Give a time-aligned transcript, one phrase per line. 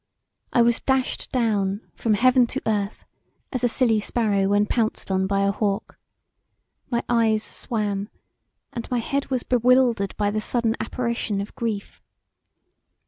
[0.51, 3.05] I was dashed down from heaven to earth
[3.53, 5.99] as a silly sparrow when pounced on by a hawk;
[6.89, 8.09] my eyes swam
[8.73, 12.01] and my head was bewildered by the sudden apparition of grief.